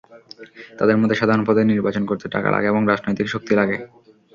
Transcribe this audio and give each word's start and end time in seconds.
তাঁদের 0.77 0.97
মতে, 0.97 1.13
সাধারণ 1.15 1.43
পদে 1.45 1.61
নির্বাচন 1.65 2.03
করতে 2.05 2.25
টাকা 2.27 2.49
লাগে 2.51 2.67
এবং 2.69 2.81
রাজনৈতিক 2.85 3.27
শক্তি 3.29 3.53
লাগে। 3.55 3.77